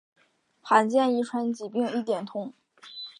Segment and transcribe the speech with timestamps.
[0.63, 2.55] 罕见遗传疾病一点通